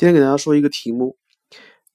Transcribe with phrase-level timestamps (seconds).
[0.00, 1.18] 今天给大家说一个题目，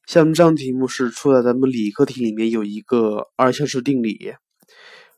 [0.05, 4.35] 像这样题目是出在咱们理科题里面有一个二项式定理。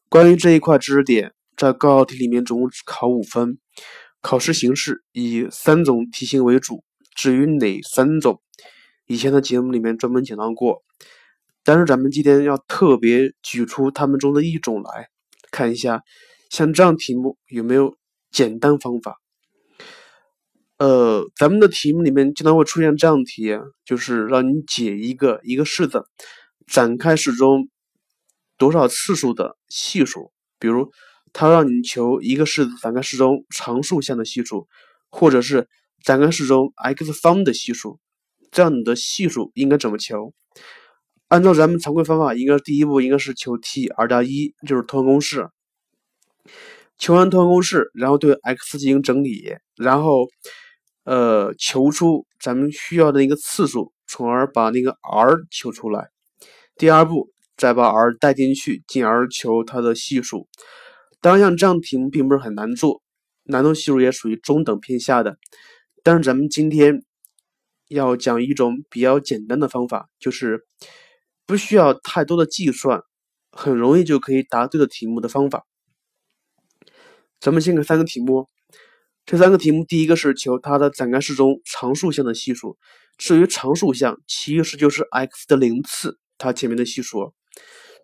[0.07, 3.59] 关于这一块知识点，在高考题里面总共只考五分。
[4.21, 8.41] 考试形式以三种题型为主，至于哪三种，
[9.05, 10.81] 以前的节目里面专门讲到过。
[11.65, 15.09] 但是咱们今天要特别举出它们中的一种来
[15.51, 16.03] 看一下，
[16.49, 17.97] 像这样题目有没有
[18.31, 19.17] 简单方法？
[20.79, 26.03] 呃，咱们的题目里面经常会出现这样题，就是让你解一个一个式子
[26.67, 27.67] 展开式中
[28.59, 30.31] 多少次数的系数。
[30.59, 30.91] 比如，
[31.33, 34.67] 他让你求一个式子展开式中常数项的系数，
[35.09, 35.67] 或者是
[36.03, 37.99] 展开式中 x 方的系数，
[38.51, 40.35] 这样你的系数应该怎么求？
[41.27, 45.49] 按照咱们常规方法，应该第一步应该是求 t 二加一，就是通项公式。
[46.99, 50.27] 求完通项公式，然后对 x 进行整理，然后。
[51.07, 56.09] 呃，求出咱们需要的一个次数，从而把那个 r 求出来。
[56.75, 60.49] 第二步，再把 r 带进去，进而求它的系数。
[61.21, 63.01] 当然，像这样题目并不是很难做，
[63.43, 65.37] 难度系数也属于中等偏下的。
[66.03, 67.01] 但是咱们今天
[67.87, 70.67] 要讲一种比较简单的方法，就是
[71.45, 73.01] 不需要太多的计算，
[73.49, 75.65] 很容易就可以答对的题目的方法。
[77.39, 78.49] 咱们先看三个题目。
[79.27, 82.77] 这三个题目，第一个是求它的展开式中常数项的系数。
[83.17, 87.33] 至于常数项，其实就是 x 的零次，它前面的系数。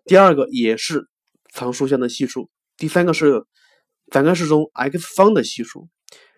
[0.04, 1.08] 第二个也是
[1.54, 2.50] 常数项的系数。
[2.76, 3.42] 第三个是
[4.10, 5.88] 展开式中 x 方的系数。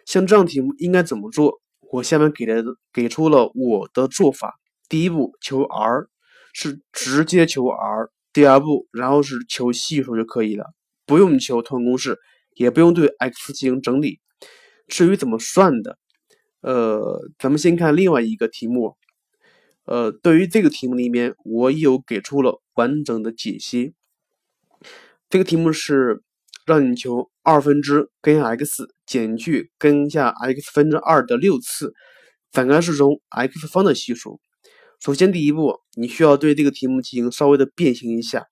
[0.05, 1.61] 像这样题目应该怎么做？
[1.91, 4.55] 我下面给的给出了我的做法。
[4.89, 6.07] 第一步求 r，
[6.53, 8.09] 是直接求 r。
[8.33, 10.64] 第二步，然后是求系数就可以了，
[11.07, 12.17] 不用求通用公式，
[12.55, 14.20] 也不用对 x 进行整理。
[14.87, 15.98] 至于怎么算的，
[16.61, 18.97] 呃，咱们先看另外一个题目。
[19.84, 23.95] 呃，对于这个题目里面，我有给出了完整的解析。
[25.31, 26.23] 这个题目是
[26.64, 31.95] 让你求二分之根 x 减去根下 x 分之二的六次
[32.51, 34.41] 展开式中 x 方的系数。
[34.98, 38.46] 首先，第一步，你需要对这个题目进行稍微的变形一下。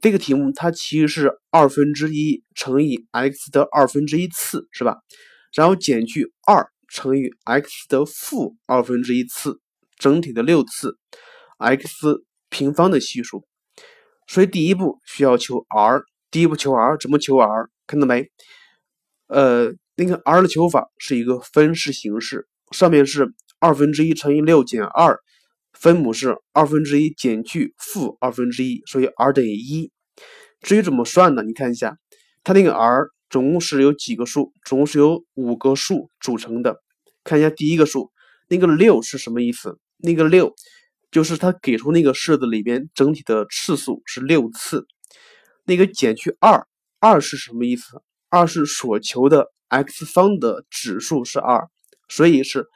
[0.00, 4.96] 这个题目它其实是二分之一乘以 x 的二分之一次，是吧？
[5.54, 9.60] 然后减去二乘以 x 的负二分之一次，
[9.96, 10.98] 整体的六次
[11.58, 13.46] ，x 平方的系数。
[14.26, 17.68] 所以第一步需要求 r，第一步求 r，怎么求 r？
[17.86, 18.30] 看到没？
[19.28, 25.18] 呃，那个 r 的求法是一个分式形式，上面是二分之一乘以六减二，
[25.72, 29.92] 分母是二分之一减去负二分之一，所以 r 等于一。
[30.60, 31.42] 至于怎么算呢？
[31.42, 31.96] 你看一下，
[32.42, 33.13] 它那个 r。
[33.30, 34.52] 总共是有几个数？
[34.64, 36.80] 总共是由五个数组成的。
[37.24, 38.12] 看一下第一个数，
[38.48, 39.78] 那个六是什么意思？
[39.98, 40.54] 那个六
[41.10, 44.86] 就是它给出那个式子里边整体的次数是六次。
[45.64, 46.66] 那个减去二，
[47.00, 48.02] 二是什么意思？
[48.28, 51.68] 二是所求的 x 方的指数是二，
[52.08, 52.66] 所以是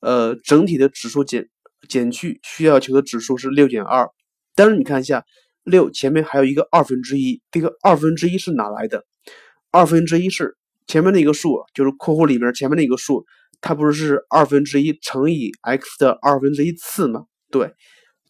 [0.00, 1.48] 呃整体的指数减
[1.88, 4.08] 减去需要求的指数是六减二。
[4.54, 5.24] 但是你看一下，
[5.64, 9.04] 六前面还有一个二分之一，这个二分之一是哪来的？
[9.72, 10.56] 二分之一是
[10.86, 13.24] 前面那个数，就是括弧里面前面那个数，
[13.60, 17.24] 它不是是二分之一乘以 x 的二分之一次吗？
[17.50, 17.72] 对，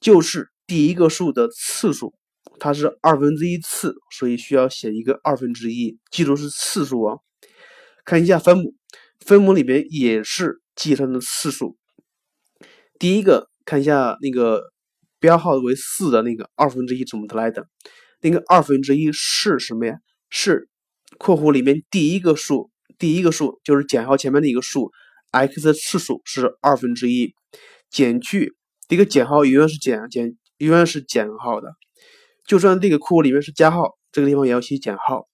[0.01, 2.15] 就是第一个数的次数，
[2.61, 7.17] 它是二分之一次，所以需要写一个二分之一，记住是次数啊。
[8.05, 8.75] 看一下分母，
[9.21, 11.77] 分母里边也是计算的次数。
[12.99, 14.73] 第一个看一下那个
[15.19, 17.67] 标号为四的那个二分之一怎么来的？
[18.21, 19.97] 那个二分之一是什么呀？
[20.31, 20.69] 是。
[21.23, 24.91] 括弧里面第一个数，第一个数就是减号前面的一个数
[25.31, 27.33] ，x 的次数是二分之一，
[27.91, 28.57] 减去
[28.89, 31.75] 一个减号永远是减减，永远是减号的。
[32.45, 35.29] 就算这个括弧里面是加号，这个地方也要写减号。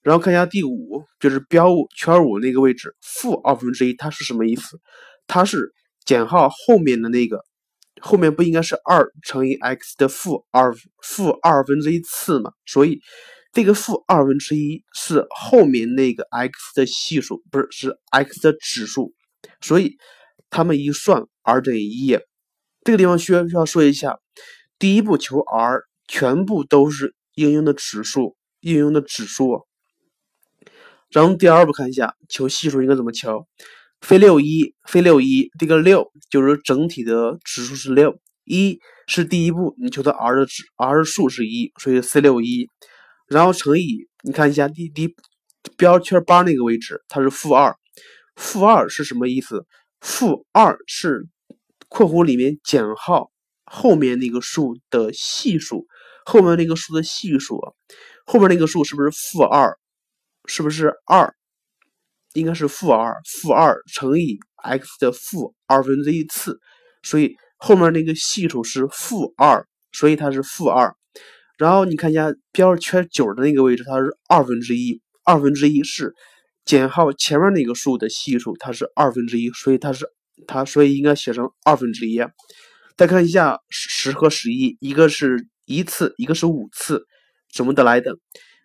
[0.00, 4.80] 然后看一下第五，就是标五圈五那个位置，负二分之一，它是什么意思？
[5.26, 5.74] 它是
[6.06, 7.44] 减号后面的那个，
[8.00, 12.50] 后面不应该是二乘以 x 的负二负二分之一次吗？
[12.64, 12.98] 所以。
[13.58, 19.12] 这个负二分之一是后面那个 x 的系数，不是是 x 的指数，
[19.60, 19.96] 所以
[20.48, 22.16] 它们一算 r 等于一。
[22.84, 24.20] 这个地方需要需要说一下，
[24.78, 29.66] 第一步求 r，全部都是应用的指数，应用的指数。
[31.10, 33.44] 然后第二步看一下，求系数应该怎么求？
[34.00, 38.78] 非六一，非六一，这个六就是整体的指数是六，一
[39.08, 42.68] 是第一步你求的 r 的指 r 数是一，所以 c 六一。
[43.28, 45.14] 然后乘以，你看一下第第
[45.76, 47.76] 标圈八那个位置，它是负二，
[48.36, 49.66] 负二是什么意思？
[50.00, 51.26] 负二是
[51.88, 53.30] 括弧里面减号
[53.64, 55.86] 后面那个数的系数，
[56.24, 57.60] 后面那个数的系数，
[58.24, 59.76] 后面那个数是不是负二？
[60.46, 61.34] 是不是二？
[62.34, 66.58] 应该是负二，负二乘以 x 的负二分之一次，
[67.02, 70.94] 所以后面那个系数是负二，所以它是负二。
[71.58, 76.14] 然后你看一下标圈九的那个位置，它是二分之一，二分之一是
[76.64, 80.06] 减号前面那个数的系数，它是二分之一，所以它是
[80.46, 82.20] 它，所以应该写成二分之一。
[82.96, 87.04] 再看一下十和十一，一个是一次，一个是五次，
[87.52, 88.16] 怎么得来的？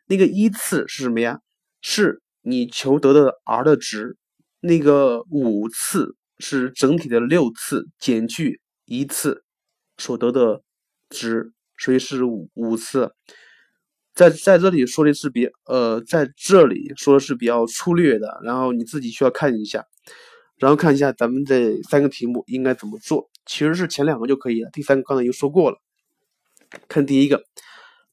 [0.06, 1.39] 那个一次是什么呀？
[1.81, 4.18] 是你求得的 r 的值，
[4.60, 9.44] 那个五次是整体的六次减去一次
[9.98, 10.62] 所得的
[11.10, 13.12] 值，所以是五五次。
[14.15, 19.83] 在在这里说的是比呃，在这里说的是比较粗略的，然后你自己需要看一下，
[20.57, 23.30] 然后看一下咱们这三个题目应该怎么做。
[23.45, 25.77] 其实是前两个就可以了，第三个刚才已经说过了。
[26.88, 27.44] 看第一个，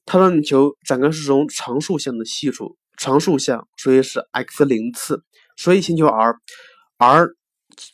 [0.04, 2.76] 它让你求展开式中常数项的系数。
[2.96, 5.22] 常数项，所以是 x 零次，
[5.56, 7.28] 所以先求 r，r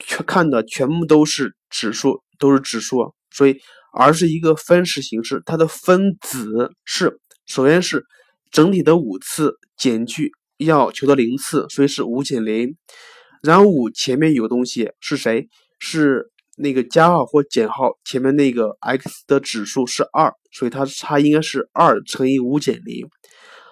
[0.01, 3.61] 全看的全部都是指数，都是指数，所以
[3.97, 8.05] 而是一个分式形式，它的分子是首先是
[8.51, 12.77] 整体的五次减去要求的零次，所以是五减零，
[13.43, 15.49] 然后五前面有东西是谁？
[15.79, 23.07] 是那个加号或减号前面那个 x 的指数是二，所以它它应该是二乘以五减零，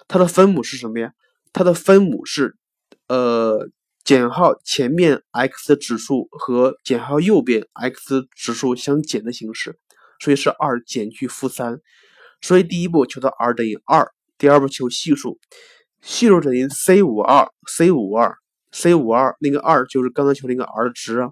[0.08, 1.12] 它的分母是什么呀？
[1.52, 2.56] 它的分母是，
[3.08, 3.68] 呃，
[4.04, 9.78] 减号前面 x 的指数和减号右边 x 指数相减的形式，
[10.20, 11.78] 所以是二减去负三。
[12.40, 15.38] 所以第一步求到 r 等于二，第二步求系数，
[16.02, 18.37] 系数等于 c 五二，c 五二
[18.70, 21.28] ，c 五二，那个二就是刚才求那个 r 的值。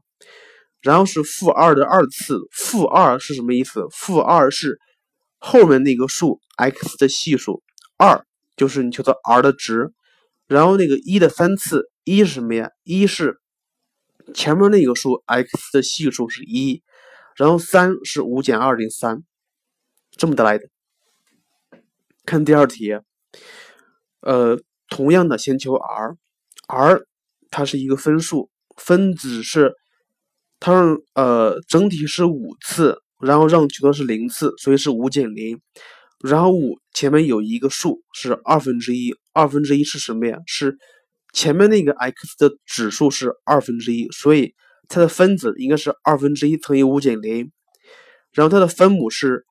[0.80, 3.86] 然后是负二的二次，负二是什么意思？
[3.92, 4.80] 负二是
[5.38, 7.62] 后面那个数 x 的系数，
[7.96, 8.24] 二
[8.56, 9.92] 就是你求到 r 的值。
[10.48, 12.68] 然后那个一的三次，一是什么呀？
[12.82, 13.38] 一是
[14.34, 16.82] 前面那个数 x 的系数是一，
[17.36, 19.22] 然后三是五减二零三，
[20.10, 20.68] 这么得来的。
[22.24, 22.92] 看第二题，
[24.20, 27.06] 呃，同样的先求 r，r
[27.50, 29.74] 它是一个分数，分子是
[30.60, 35.60] 它让呃整体是五次，然后让求的是零次，所以是五减零。
[36.20, 40.38] 然后五前面有一个数是二分之一，二分之一是什么呀？
[40.46, 40.78] 是
[41.32, 44.54] 前面那个 x 的指数是二分之一，所以
[44.88, 47.50] 它的分子应该是二分之一乘以五减零。
[48.32, 49.44] 然后它的分母是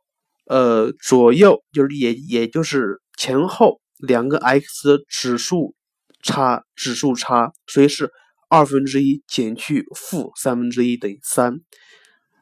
[0.46, 5.76] 呃左右就是也也就是前后两个 x 指数
[6.24, 8.12] 差指数差，所以是
[8.50, 11.62] 二分之一减去负三分之一等于三。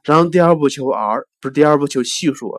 [0.03, 2.51] 然后第二步求 r，不是第二步求系数。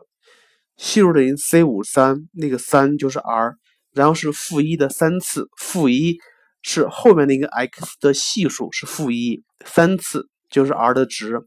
[0.77, 3.55] 系数等于 c 五三，那个三就是 r，
[3.93, 6.17] 然后是负一的三次，负一
[6.61, 11.41] 是后面那个 x 的系数是负一，三次就是 r 的值，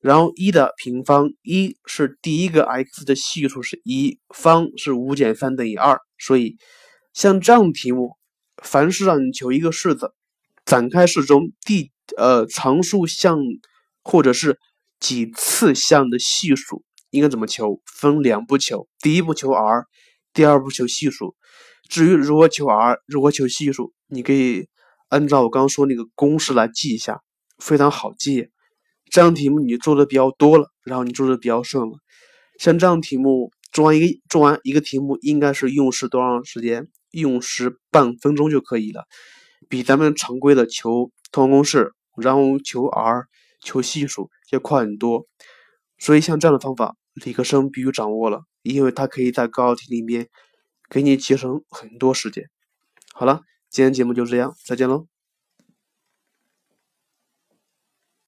[0.00, 6.56] 然后一的平方，一是第一个 x 的系数是一，方是五减三等于二，所以
[7.12, 8.16] 像这样的题目，
[8.62, 10.12] 凡是让你求一个式子
[10.64, 13.38] 展开式中第呃常数项
[14.02, 14.58] 或者是
[14.98, 16.84] 几次项的系数。
[17.10, 17.80] 应该怎么求？
[17.86, 19.84] 分两步求，第一步求 r，
[20.32, 21.34] 第二步求系数。
[21.90, 24.68] 至于如何求 r，如何求系数，你可以
[25.08, 27.20] 按照我刚刚说那个公式来记一下，
[27.58, 28.48] 非常好记。
[29.10, 31.98] 这样题目你做的比较多了，然后你做的比较顺了。
[32.60, 36.86] 像这样题目做完一个做完一个题目，应该是用时多长时间？
[37.10, 39.02] 用时半分钟就可以了，
[39.68, 43.24] 比咱们常规的求通用公式，然后求 r，
[43.64, 45.26] 求系数要快很多。
[45.98, 46.94] 所以像这样的方法。
[47.24, 50.28] 理科生必须掌握了，因为它可以在高考题里面
[50.90, 52.50] 给你节省很多时间。
[53.14, 55.06] 好了，今天节目就这样，再见喽。